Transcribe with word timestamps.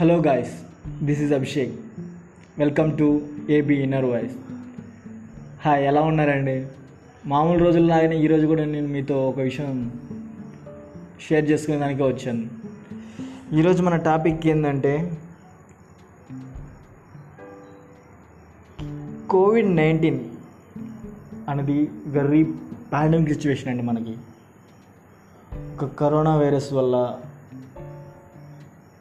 Hello 0.00 0.16
guys 0.16 0.62
this 1.04 1.20
is 1.20 1.32
Abhishek 1.32 1.72
welcome 2.58 2.98
to 2.98 3.28
AB 3.50 3.74
inner 3.74 4.04
voice 4.04 4.36
hi 5.60 5.84
ఎలా 5.84 6.00
ఉన్నారండి? 6.00 6.66
మామూలు 7.26 7.64
రోజుల్లాగానే 7.64 8.16
ఈరోజు 8.18 8.46
కూడా 8.46 8.64
నేను 8.64 8.88
మీతో 8.88 9.28
ఒక 9.28 9.40
విషయం 9.40 9.92
షేర్ 11.28 11.50
చేసుకునే 11.50 11.76
దానికే 11.76 12.02
వచ్చాను 12.02 12.46
ఈరోజు 13.54 13.82
మన 13.82 13.96
టాపిక్ 13.96 14.46
ఏంటంటే 14.46 15.18
కోవిడ్ 19.30 19.76
నైన్టీన్ 19.76 20.20
అనేది 21.48 21.90
వెరీ 22.06 22.44
పాండమిక్ 22.92 23.30
సిచ్యువేషన్ 23.30 23.68
అండి 23.68 23.82
మనకి. 23.82 24.16
ఒక 25.74 25.84
కరోనా 25.84 26.36
వైరస్ 26.36 26.72
వల్ల 26.72 27.20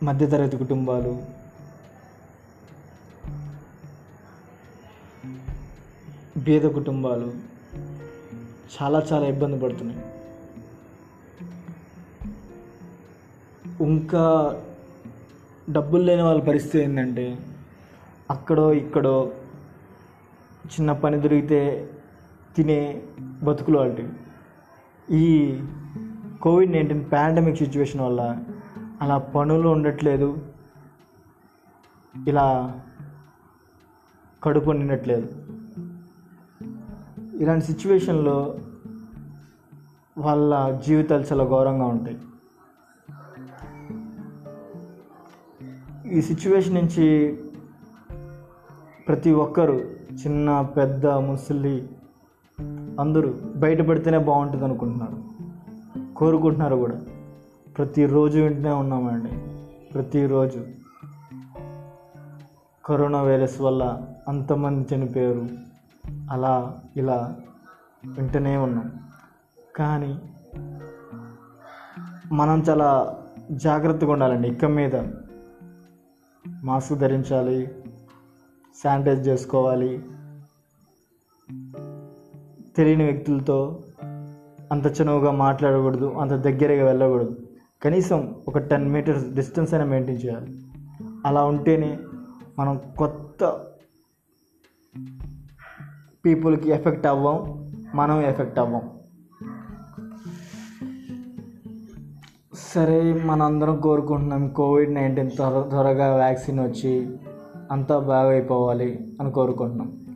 మధ్యతరగతి 0.03 0.57
కుటుంబాలు. 0.57 1.23
బీద 6.39 6.61
కుటుంబాలు. 6.61 7.33
చాలా 8.81 8.99
చాలా 9.13 9.25
ఇబ్బంది 9.25 9.59
పడుతున్నాయి. 9.59 10.01
ఇంకా 13.83 14.63
డబ్బులు 15.69 16.03
లేని 16.03 16.21
వాళ్ళ 16.21 16.41
పరిస్థితి 16.41 16.79
ఏంటంటే 16.79 17.37
అక్కడో 18.31 18.73
ఇక్కడో 18.73 19.31
చిన్న 20.67 20.91
పని 20.91 21.21
దొరికితే 21.21 21.89
తినే 22.55 23.01
బతుకులు 23.43 23.77
వాటి 23.77 24.09
ఈ 25.11 25.59
కోవిడ్ 26.41 26.71
నైన్టీన్ 26.71 27.11
పాండమిక్ 27.11 27.57
సిచ్యువేషన్ 27.57 28.01
వల్ల 28.01 28.43
అలా 29.01 29.17
పనులు 29.17 29.69
ఉండట్లేదు. 29.69 30.37
ఇలా 32.27 32.79
కడుపు 34.43 34.71
నిండట్లేదు. 34.71 35.29
ఇలాంటి 37.35 37.65
సిచ్యువేషన్లో 37.65 38.59
వాళ్ళ 40.17 40.79
జీవితాలు 40.79 41.23
చాలా 41.23 41.43
ఘోరంగా 41.43 41.85
ఉంటాయి. 41.85 42.17
ఈ 46.17 46.21
సిచ్యువేషన్ 46.21 46.75
నుంచి 46.75 47.39
ప్రతి 49.07 49.31
ఒక్కరు 49.31 49.73
చిన్న 50.13 50.61
పెద్ద 50.61 51.07
ముసలి 51.07 51.89
అందరూ 52.99 53.33
బయటపడితేనే 53.55 54.17
బాగుంటుంది 54.17 54.63
అనుకుంటున్నారు. 54.65 55.23
కోరుకుంటున్నారు 56.15 56.75
కూడా. 56.75 57.01
ప్రతిరోజు 57.77 58.39
వింటూనే 58.39 58.71
ఉన్నామండి. 58.71 59.29
ప్రతిరోజు. 59.93 60.65
కరోనా 62.85 63.21
వైరస్ 63.21 63.61
వల్ల 63.61 64.07
అంతమంది 64.27 64.95
చనిపోయారు. 64.95 65.47
అలా 66.31 66.79
ఇలా 66.97 67.35
వింటూనే 68.05 68.57
ఉన్నాం. 68.57 68.91
కానీ 69.75 70.21
మనం 72.31 72.63
చాలా 72.69 73.17
జాగ్రత్తగా 73.51 74.11
ఉండాలండి 74.11 74.47
ఇక్క 74.47 74.65
మీద. 74.65 74.95
మాస్క్ 76.63 76.99
ధరించాలి. 76.99 77.67
శానిటైజ్ 78.83 79.27
చేసుకోవాలి. 79.27 80.05
తెలియని 82.77 83.03
వ్యక్తులతో 83.03 83.83
అంత 84.71 85.01
చనువుగా 85.01 85.31
మాట్లాడకూడదు 85.31 86.05
అంత 86.05 86.31
దగ్గరగా 86.31 86.85
వెళ్ళకూడదు. 86.85 87.46
కనీసం 87.83 88.35
ఒక 88.47 88.57
టెన్ 88.57 88.91
మీటర్స్ 88.91 89.33
డిస్టెన్స్ 89.33 89.73
అయినా 89.73 89.89
మెయింటైన్ 89.89 90.25
చేయాలి. 90.25 90.57
అలా 91.25 91.45
ఉంటేనే 91.45 91.99
మనం 92.59 92.81
కొత్త 92.97 93.65
పీపుల్కి 96.25 96.69
ఎఫెక్ట్ 96.69 97.07
అవ్వం 97.07 97.67
మనం 97.95 98.21
ఎఫెక్ట్ 98.21 98.59
అవ్వం. 98.59 98.81
సరే 102.53 103.13
మనందరం 103.13 103.77
కోరుకుంటున్నాం 103.77 104.49
కోవిడ్ 104.49 104.93
నైన్టీన్ 104.93 105.31
త్వర 105.31 105.61
త్వరగా 105.69 106.15
వ్యాక్సిన్ 106.15 106.59
వచ్చి 106.59 107.17
అంతా 107.71 107.99
బాగా 107.99 108.29
అయిపోవాలి 108.29 109.17
అని 109.21 109.31
కోరుకుంటున్నాం. 109.31 110.07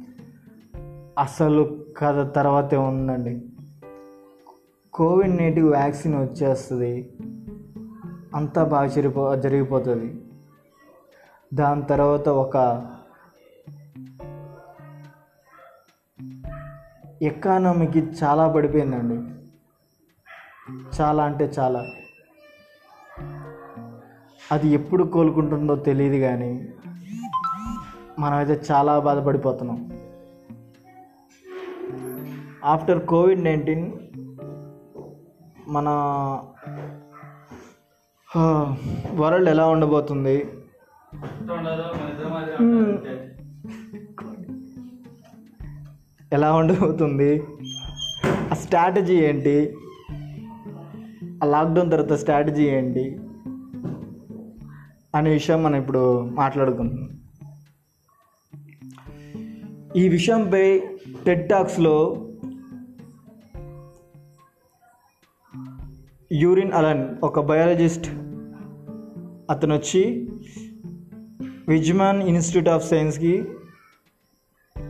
అసలు 1.20 1.86
కథ 1.98 2.36
తర్వాతే 2.36 2.78
ఉందండి. 2.78 3.42
కోవిడ్ 4.94 5.38
నైన్టీన్ 5.38 5.68
వ్యాక్సిన్ 5.68 6.16
వచ్చేస్తుంది 6.16 7.14
అంతా 8.36 8.64
బాగా 8.64 8.88
జరిగిపో 8.88 9.36
జరిగిపోతుంది. 9.36 10.22
దాని 11.54 11.82
తర్వాత 11.82 12.30
ఒక 12.30 12.86
ఎకానమీకి 17.22 18.00
చాలా 18.00 18.54
పడిపోయిందండి. 18.54 19.42
చాలా 21.02 21.24
అంటే 21.24 21.52
చాలా. 21.60 21.86
అది 24.52 24.68
ఎప్పుడు 24.68 25.04
కోలుకుంటుందో 25.04 25.76
తెలియదు 25.76 26.16
కానీ 26.16 26.74
మనమైతే 28.20 28.62
చాలా 28.72 29.00
బాధపడిపోతున్నాం. 29.00 30.02
ఆఫ్టర్ 32.66 33.06
కోవిడ్ 33.06 33.44
నైన్టీన్ 33.44 33.92
మన 35.68 35.88
వరల్డ్ 38.36 39.50
ఎలా 39.50 39.68
ఉండబోతుంది? 39.68 40.46
ఎలా 46.34 46.54
ఉండబోతుంది? 46.54 47.44
ఆ 48.52 48.54
స్ట్రాటజీ 48.54 49.16
ఏంటి? 49.16 49.76
ఆ 51.44 51.46
లాక్డౌన్ 51.46 51.92
తర్వాత 51.92 52.14
స్ట్రాటజీ 52.14 52.68
ఏంటి? 52.68 53.20
అనే 55.16 55.30
విషయం 55.30 55.64
మనం 55.64 55.76
ఇప్పుడు 55.76 56.30
మాట్లాడుకుందాం. 56.30 57.10
ఈ 59.96 60.10
విషయంపై 60.10 60.80
టెడ్ 61.26 61.50
టాక్స్లో 61.50 62.28
యూరిన్ 66.34 66.74
అలన్ 66.74 67.18
ఒక 67.24 67.40
బయాలజిస్ట్ 67.40 68.21
అతను 69.52 69.76
వచ్చి 69.76 70.30
విజ్మాన్ 71.68 72.24
ఇన్స్టిట్యూట్ 72.24 72.70
ఆఫ్ 72.70 72.90
సైన్స్కి 72.90 73.46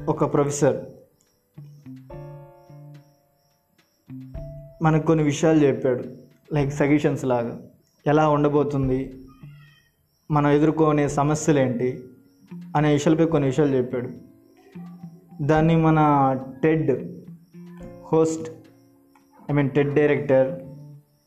ఒక 0.09 0.33
ప్రొఫెసర్. 0.33 0.85
మనకు 4.83 5.05
కొన్ని 5.05 5.23
విషయాలు 5.23 5.65
చెప్పాడు. 5.65 6.03
లైక్ 6.53 6.73
సజెషన్స్ 6.73 7.25
లాగా. 7.25 7.61
ఎలా 8.07 8.29
ఉండబోతుంది? 8.29 9.13
మనం 10.31 10.49
ఎదుర్కొనే 10.49 11.07
సమస్యలు 11.07 11.59
ఏంటి 11.59 12.03
అనే 12.75 12.93
విషయాలపై 12.93 13.25
కొన్ని 13.25 13.49
విషయాలు 13.49 13.77
చెప్పాడు. 13.77 14.09
దాన్ని 15.41 15.75
మన 15.75 15.99
TED 16.63 17.11
host 18.13 18.51
I 19.51 19.53
mean 19.53 19.69
TED 19.69 19.93
director 19.93 20.59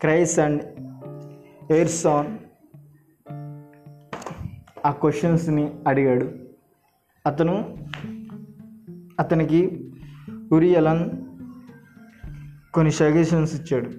Chris 0.01 0.39
Anderson 1.73 2.39
ఆ 4.87 4.91
క్వశ్చన్స్ని 4.91 5.73
అడిగాడు. 5.87 6.33
అతను 7.27 7.79
అతనికి 9.21 9.91
ఉరి 10.53 10.77
అలన్ 10.77 11.11
కొన్ని 12.75 12.93
సజెషన్స్ 12.93 13.55
ఇచ్చాడు. 13.55 13.91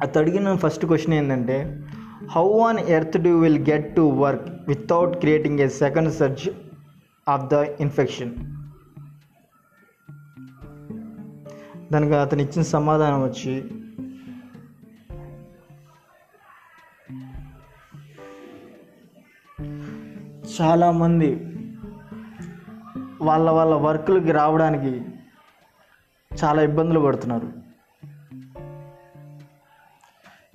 అతను 0.00 0.22
అడిగిన 0.22 0.56
ఫస్ట్ 0.56 0.86
క్వశ్చన్ 0.86 1.14
ఏంటంటే 1.14 1.86
how 2.30 2.58
on 2.58 2.78
earth 2.78 3.22
do 3.22 3.38
will 3.38 3.70
get 3.70 3.96
to 3.96 4.00
work 4.00 4.48
without 4.68 5.16
creating 5.16 5.60
a 5.60 5.68
second 5.68 6.12
surge 6.12 6.48
of 7.28 7.44
the 7.44 7.52
infection 7.54 8.34
దానికి 11.92 12.14
అతను 12.14 12.42
ఇచ్చిన 12.42 12.62
సమాధానం 12.62 13.22
వచ్చి 13.22 13.64
చాలామంది 20.60 21.46
వాళ్ళ 23.22 23.50
వాళ్ళ 23.50 23.74
వర్క్లకి 23.74 24.32
రావడానికి 24.32 25.02
చాలా 26.44 26.62
ఇబ్బందులు 26.62 27.00
పడుతున్నారు. 27.00 27.52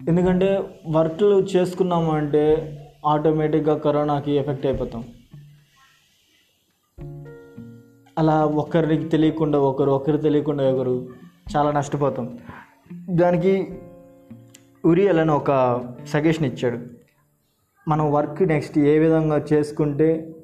ఎందుకంటే 0.10 0.80
వర్క్లు 0.90 1.40
చేసుకున్నాము 1.40 2.12
అంటే 2.12 2.78
ఆటోమేటిక్గా 3.06 3.78
కరోనాకి 3.78 4.32
ఎఫెక్ట్ 4.32 4.66
అయిపోతాం. 4.66 5.04
అలా 8.18 8.46
ఒకరికి 8.46 9.06
తెలియకుండా 9.06 9.60
ఒకరు 9.60 9.92
ఒకరు 9.92 10.18
తెలియకుండా 10.18 10.72
ఒకరు 10.72 11.10
చాలా 11.58 11.72
నష్టపోతాం. 11.72 12.38
దానికి 13.10 13.80
ఉరి 14.86 15.08
అని 15.08 15.32
ఒక 15.32 15.82
సజెషన్ 16.06 16.46
ఇచ్చాడు. 16.46 16.91
మనం 17.88 18.12
వర్క్ 18.12 18.42
నెక్స్ట్ 18.42 18.78
ఏ 18.78 19.00
విధంగా 19.00 19.46
చేసుకుంటే 19.54 20.36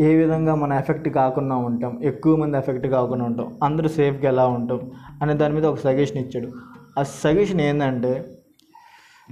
ఏ 0.00 0.14
విధంగా 0.14 0.54
మన 0.54 0.72
ఎఫెక్ట్ 0.72 1.08
కాకుండా 1.08 1.56
ఉంటాం 1.56 2.02
ఎక్కువ 2.02 2.36
మంది 2.36 2.58
ఎఫెక్ట్ 2.58 2.86
కాకుండా 2.86 3.24
ఉంటాం 3.24 3.58
అందరూ 3.62 3.88
సేఫ్గా 3.88 4.28
ఎలా 4.28 4.46
ఉంటాం 4.46 4.90
అనే 5.22 5.34
దాని 5.34 5.54
మీద 5.54 5.64
ఒక 5.64 5.78
సజెషన్ 5.78 6.18
ఇచ్చాడు. 6.18 6.52
ఆ 6.98 7.02
సజెషన్ 7.02 7.60
ఏంటంటే 7.60 8.36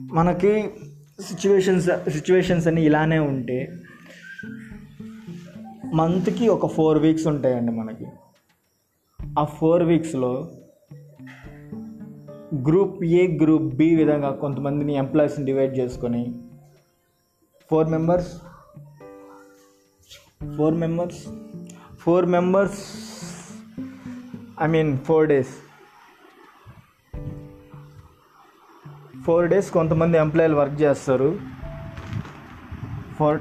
మనకి 0.00 0.70
సిచ్యువేషన్స్ 1.20 2.10
సిచ్యువేషన్స్ 2.10 2.66
అన్నీ 2.66 2.82
ఇలానే 2.82 3.18
ఉంటే 3.18 3.76
మంత్కి 5.94 6.48
ఒక 6.48 6.66
ఫోర్ 6.66 6.98
వీక్స్ 6.98 7.26
ఉంటాయండి 7.26 7.72
మనకి. 7.72 8.06
ఆ 9.38 9.44
ఫోర్ 9.44 9.82
వీక్స్లో 9.82 10.50
గ్రూప్ 12.54 13.04
ఏ 13.04 13.36
గ్రూప్ 13.36 13.74
బి 13.74 13.94
విధంగా 13.94 14.30
కొంతమందిని 14.30 14.94
ఎంప్లాయీస్ని 14.94 15.46
డివైడ్ 15.46 15.78
చేసుకొని 15.78 16.40
four 17.70 17.88
members 17.88 18.40
four 20.56 20.74
members 20.74 21.28
four 21.98 22.26
members 22.26 22.78
I 24.62 24.66
mean 24.66 24.98
four 24.98 25.28
days. 25.28 25.54
Four 29.24 29.48
days 29.48 29.70
కొంతమంది 29.70 30.18
ఎంప్లాయీలు 30.18 30.56
వర్క్ 30.56 30.82
చేస్తారు. 30.82 31.40
ఫోర్ 33.18 33.40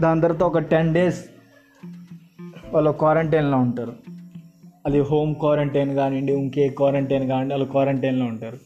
దాని 0.00 0.20
తర్వాత 0.20 0.42
ఒక 0.42 0.58
టెన్ 0.58 0.94
డేస్ 0.94 1.24
వాళ్ళు 2.72 2.90
క్వారంటైన్లో 2.90 3.58
ఉంటారు. 3.58 4.11
అది 4.86 5.00
హోమ్ 5.00 5.34
క్వారంటైన్ 5.34 5.96
కానివ్వండి 5.96 6.32
ఇంకే 6.32 6.68
క్వారంటైన్ 6.68 7.22
కానివ్వండి 7.22 7.54
వాళ్ళు 7.54 7.70
క్వారంటైన్లో 7.70 8.26
ఉంటారు. 8.26 8.58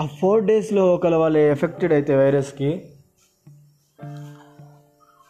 ఆ 0.00 0.06
ఫోర్ 0.06 0.44
డేస్లో 0.44 0.94
ఒకవేళ 0.94 1.14
వాళ్ళు 1.14 1.38
ఎఫెక్టెడ్ 1.38 1.92
అయితే 1.92 2.16
వైరస్కి 2.16 2.82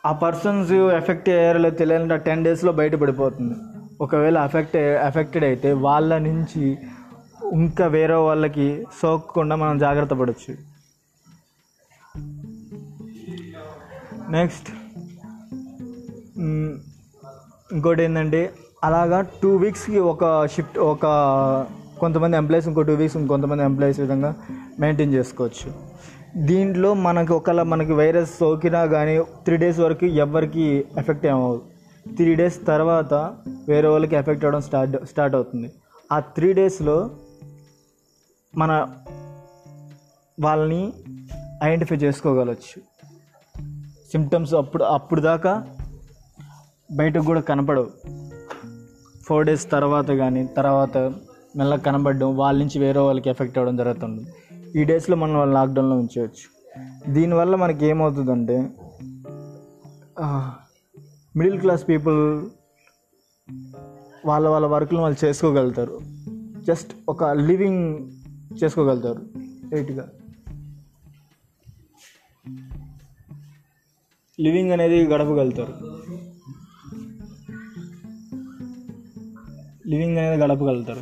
ఆ 0.07 0.13
పర్సన్స్ 0.13 0.73
ఎఫెక్ట్ 0.73 1.29
అయ్యారో 1.29 1.71
తెలియాలంటే 1.71 2.17
టెన్ 2.17 2.45
డేస్లో 2.45 2.73
బయటపడిపోతుంది. 2.73 3.55
ఒకవేళ 4.01 4.39
అఫెక్ట్ 4.39 4.77
ఎఫెక్టెడ్ 4.77 5.45
అయితే 5.45 5.73
వాళ్ళ 5.73 6.19
నుంచి 6.19 6.79
ఇంకా 7.53 7.87
వేరే 7.87 8.15
వాళ్ళకి 8.15 8.85
సోకకుండా 9.03 9.57
మనం 9.57 9.79
జాగ్రత్త 9.79 10.15
పడవచ్చు 10.15 10.55
నెక్స్ట్ 14.31 14.69
ఇంకోటి 17.73 18.03
ఏంటంటే 18.03 18.53
అలాగా 18.85 19.21
టూ 19.21 19.57
వీక్స్కి 19.57 19.99
ఒక 19.99 20.47
షిఫ్ట్ 20.47 20.79
ఒక 20.79 21.07
కొంతమంది 22.01 22.37
ఎంప్లాయీస్ 22.37 22.69
ఇంకో 22.69 22.83
టూ 22.83 22.93
వీక్స్ 22.93 23.17
ఇంకొంతమంది 23.17 23.63
ఎంప్లాయీస్ 23.63 24.01
విధంగా 24.01 24.35
మెయింటైన్ 24.81 25.15
చేసుకోవచ్చు. 25.15 25.73
దీంట్లో 26.37 26.95
మనకి 26.95 27.33
ఒకవేళ 27.33 27.63
మనకి 27.63 27.93
వైరస్ 27.93 28.39
సోకినా 28.39 28.87
కానీ 28.87 29.19
త్రీ 29.19 29.57
డేస్ 29.57 29.79
వరకు 29.79 30.07
ఎవరికి 30.07 30.85
ఎఫెక్ట్ 30.99 31.27
ఏమవు 31.27 31.61
త్రీ 32.17 32.35
డేస్ 32.35 32.67
తర్వాత 32.67 33.15
వేరే 33.69 33.89
వాళ్ళకి 33.89 34.17
ఎఫెక్ట్ 34.17 34.45
అవ్వడం 34.45 34.61
స్టార్ట్ 34.61 35.07
స్టార్ట్ 35.07 35.37
అవుతుంది. 35.37 35.73
ఆ 36.13 36.21
త్రీ 36.21 36.53
డేస్లో 36.53 37.11
మన 38.55 38.89
వాళ్ళని 40.41 40.93
ఐడెంటిఫై 41.65 41.97
చేసుకోగలచ్చు. 41.97 42.81
సిమ్టమ్స్ 44.13 44.55
అప్పుడు 44.55 44.85
అప్పుడు 44.85 45.21
దాకా 45.21 45.67
బయటకు 46.93 47.25
కూడా 47.25 47.41
కనపడవు. 47.41 47.91
ఫోర్ 49.27 49.47
డేస్ 49.47 49.65
తర్వాత 49.71 50.09
కానీ 50.23 50.43
తర్వాత 50.57 50.97
మెల్లగా 51.59 51.83
కనబడడం 51.87 52.31
వాళ్ళ 52.41 52.57
నుంచి 52.63 52.79
వేరే 52.85 53.01
వాళ్ళకి 53.07 53.29
ఎఫెక్ట్ 53.33 53.57
అవ్వడం 53.59 53.77
జరుగుతుంది. 53.81 54.23
ఈ 54.79 54.83
డేస్లో 54.91 55.17
మనం 55.23 55.37
వాళ్ళు 55.41 55.55
లాక్డౌన్లో 55.55 55.97
ఉంచవచ్చు 56.03 56.47
దీనివల్ల 57.13 57.55
మనకి 57.63 57.83
ఏమవుతుందంటే 57.87 58.57
మిడిల్ 61.37 61.59
క్లాస్ 61.65 61.85
పీపుల్ 61.89 62.21
వాళ్ళ 64.29 64.47
వాళ్ళ 64.49 64.67
వర్క్లు 64.75 65.01
వాళ్ళు 65.05 65.19
చేసుకోగలుగుతారు. 65.25 65.97
జస్ట్ 66.69 66.93
ఒక 67.09 67.25
లివింగ్ 67.49 67.85
చేసుకోగలుగుతారు 68.63 69.21
రైట్గా 69.73 70.05
లివింగ్ 74.39 74.73
అనేది 74.77 74.97
గడపగలుగుతారు. 75.13 75.75
లివింగ్ 79.89 80.19
అనేది 80.19 80.43
గడపగలుగుతారు. 80.43 81.01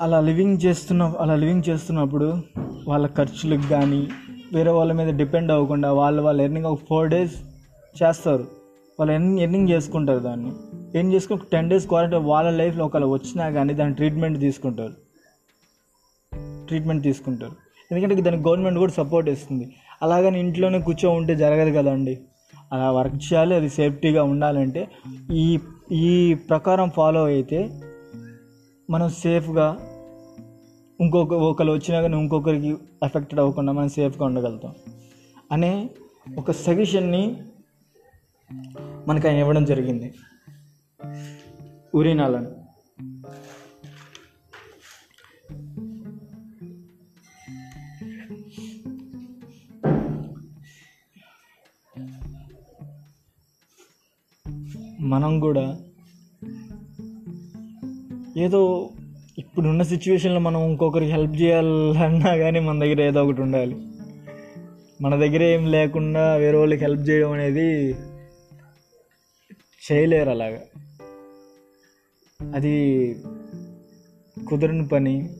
అలా 0.00 0.20
లివింగ్ 0.20 0.58
చేస్తున్న 0.64 1.02
అలా 1.02 1.34
లివింగ్ 1.34 1.62
చేస్తున్నప్పుడు 1.68 2.42
వాళ్ళ 2.88 3.06
ఖర్చులకు 3.06 3.68
కానీ 3.68 4.08
వేరే 4.52 4.70
వాళ్ళ 4.70 4.92
మీద 4.92 5.14
డిపెండ్ 5.14 5.52
అవ్వకుండా 5.52 5.92
వాళ్ళు 5.92 6.22
వాళ్ళ 6.22 6.40
ఎర్నింగ్ 6.40 6.66
ఒక 6.66 6.80
ఫోర్ 6.90 7.08
డేస్ 7.08 7.34
చేస్తారు. 8.02 8.48
వాళ్ళు 8.98 9.12
ఎర్నింగ్ 9.12 9.38
ఎర్నింగ్ 9.38 9.68
చేసుకుంటారు 9.68 10.18
దాన్ని. 10.18 10.52
ఏం 10.98 11.12
చేసుకుని 11.12 11.40
టెన్ 11.52 11.70
డేస్ 11.70 11.86
క్వారంటైన్ 11.86 12.24
వాళ్ళ 12.24 12.50
లైఫ్లో 12.50 12.84
ఒకవేళ 12.84 13.04
వచ్చినా 13.04 13.50
కానీ 13.50 13.74
దాని 13.74 13.94
ట్రీట్మెంట్ 13.94 14.40
తీసుకుంటారు. 14.40 14.92
ట్రీట్మెంట్ 16.66 17.04
తీసుకుంటారు. 17.04 17.52
ఎందుకంటే 17.92 18.22
దానికి 18.22 18.48
గవర్నమెంట్ 18.48 18.78
కూడా 18.78 18.92
సపోర్ట్ 18.92 19.30
ఇస్తుంది. 19.30 19.74
అలాగని 20.02 20.40
ఇంట్లోనే 20.40 20.80
కూర్చో 20.80 21.10
ఉంటే 21.10 21.36
జరగదు 21.36 21.76
కదండి. 21.76 22.18
అలా 22.72 22.90
వర్క్ 22.90 23.14
చేయాలి 23.14 23.54
అది 23.54 23.68
సేఫ్టీగా 23.68 24.22
ఉండాలంటే 24.22 24.90
ఈ 25.32 25.58
ఈ 25.92 26.34
ప్రకారం 26.34 26.90
ఫాలో 26.90 27.24
అయితే 27.24 27.80
మనం 28.90 29.08
సేఫ్గా 29.08 29.78
ఇంకొక 31.00 31.32
ఒకరు 31.32 31.72
వచ్చినా 31.72 32.00
కానీ 32.00 32.16
ఇంకొకరికి 32.16 32.68
ఎఫెక్టెడ్ 33.04 33.40
అవ్వకుండా 33.40 33.72
మనం 33.72 33.88
సేఫ్గా 33.88 34.24
ఉండగలుగుతాం. 34.24 34.74
అనే 35.52 35.90
ఒక 36.38 36.50
సజెషన్ని 36.50 37.42
మనకు 39.08 39.28
ఆయన 39.28 39.36
ఇవ్వడం 39.36 39.64
జరిగింది. 39.64 40.14
ఉరినాలను 41.94 42.66
మనం 55.00 55.40
కూడా 55.40 55.80
ఏదో 58.36 58.90
ఇప్పుడున్న 59.38 59.82
సిచ్యువేషన్లో 59.82 60.40
మనం 60.40 60.70
ఇంకొకరికి 60.70 61.10
హెల్ప్ 61.10 61.42
చేయాలన్నా 61.42 62.36
కానీ 62.36 62.60
మన 62.60 62.78
దగ్గర 62.78 63.00
ఏదో 63.00 63.24
ఒకటి 63.24 63.42
ఉండాలి. 63.42 63.76
మన 65.00 65.16
దగ్గర 65.16 65.42
ఏం 65.42 65.70
లేకుండా 65.70 66.34
వేరే 66.34 66.56
వాళ్ళకి 66.56 66.80
హెల్ప్ 66.80 67.10
చేయడం 67.10 67.32
అనేది 67.32 67.94
చేయలేరు 69.92 70.30
అలాగా. 70.30 70.60
అది 72.54 73.16
కుదరని 74.48 74.88
పని. 74.88 75.30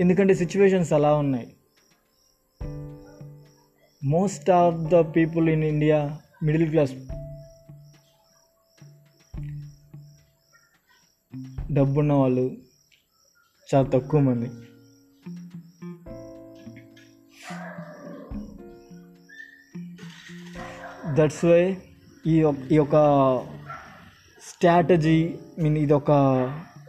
ఎందుకంటే 0.00 0.34
సిచ్యువేషన్స్ 0.34 0.92
అలా 0.92 1.14
ఉన్నాయి. 1.14 1.46
Most 4.04 4.50
of 4.50 4.74
the 4.74 4.94
people 4.94 5.48
in 5.48 5.64
India 5.64 6.16
middle 6.42 6.70
class 6.70 6.92
డబ్బున్న 11.74 12.12
వాళ్ళు 12.12 12.44
చాలా 13.74 13.88
తక్కువ 13.88 14.20
మంది. 14.20 14.50
దట్స్ 21.14 21.44
వై 21.44 21.76
ఈ 22.26 22.34
ఈ 22.72 22.76
యొక్క 22.76 22.94
స్ట్రాటజీ 24.42 25.34
మీన్ 25.58 25.78
ఇది 25.78 25.92
ఒక 25.92 26.12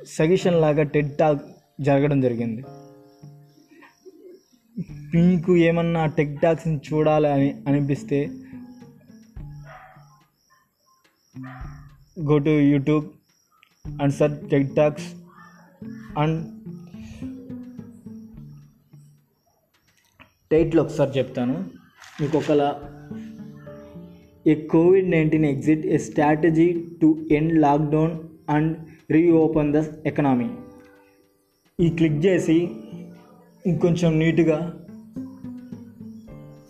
సజెషన్ 0.08 0.62
లాగా 0.62 0.84
టెడ్ 0.84 1.18
టాక్ 1.18 1.42
జరగడం 1.82 2.22
జరిగింది. 2.22 2.64
మీకు 5.16 5.56
ఏమన్నా 5.58 6.06
టెక్ 6.06 6.42
టాక్స్ని 6.42 6.78
చూడాలి 6.78 7.28
అని 7.28 7.50
అనిపిస్తే 7.68 8.20
go 12.20 12.38
to 12.38 12.50
YouTube 12.50 13.06
and 13.86 14.14
search 14.14 14.50
tech 14.50 14.76
talks 14.76 15.14
and 16.20 16.48
title 20.52 20.80
ఒకసారి 20.80 21.12
చెప్తాను. 21.18 21.70
మీకు 22.22 22.38
ఒకలా 22.38 22.70
a 24.48 24.68
COVID 24.68 25.10
nineteen 25.10 25.46
exit 25.46 25.86
a 25.86 25.98
strategy 25.98 26.86
to 27.02 27.28
end 27.32 27.62
lockdown 27.62 28.20
and 28.50 28.78
reopen 29.12 29.74
the 29.74 29.84
economy. 30.06 30.50
ఈ 31.80 31.90
క్లిక్ 31.90 32.26
చేసి 32.26 32.70
ఇంకొంచెం 33.66 34.20
నీట్గా 34.20 34.60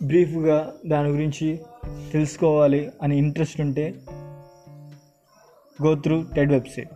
బ్రీఫ్గా 0.02 0.74
దాని 0.86 1.08
గురించి 1.08 1.60
తెలుసుకోవాలి 2.12 2.90
అని 3.02 3.18
ఇంట్రెస్ట్ 3.18 3.60
ఉంటే 3.60 3.94
go 5.82 5.94
through 5.94 6.24
TED 6.34 6.52
website. 6.52 6.88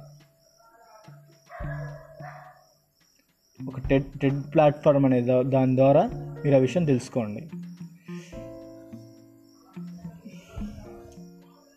TED 3.90 4.18
TED 4.18 4.42
platform 4.54 5.04
అనే 5.04 5.20
దాని 5.42 5.76
ద్వారా 5.76 6.11
మీరు 6.44 6.54
ఆ 6.54 6.59
విషయం 6.59 6.85
తెలుసుకోండి. 6.85 7.49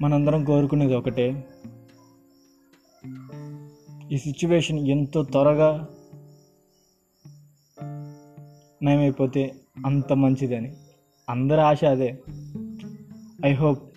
మనందరం 0.01 0.45
కోరుకునేది 0.45 0.95
ఒకటే. 0.95 1.47
ఈ 4.11 4.17
సిచ్యువేషన్ 4.17 4.79
ఎంతో 4.79 5.23
త్వరగా 5.23 5.87
నయమైపోతే 8.83 9.55
అంత 9.85 10.13
మంచిదని. 10.13 10.73
అందరి 11.29 11.61
ఆశ 11.61 11.83
అదే. 11.83 12.19
ఐ 13.45 13.53
హోప్ 13.53 13.93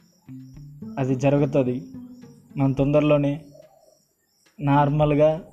అది 0.98 1.14
జరుగుతుంది. 1.14 1.84
మనం 2.56 2.72
తొందరలోనే 2.72 3.44
నార్మల్గా 4.60 5.44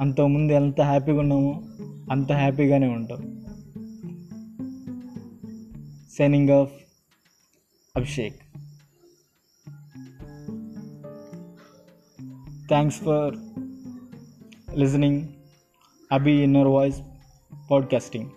అంతకుముందు 0.00 0.52
ఎంత 0.52 0.80
హ్యాపీగా 0.80 1.18
ఉన్నామో 1.18 1.62
అంత 2.12 2.32
హ్యాపీగానే 2.32 2.86
ఉంటాం. 2.88 3.44
Signing 6.18 6.50
off 6.50 6.72
Abhishek 7.96 8.36
thanks 12.68 12.98
for 12.98 13.36
listening 14.78 15.28
AB 16.12 16.32
inner 16.32 16.66
voice 16.66 17.00
podcasting 17.70 18.30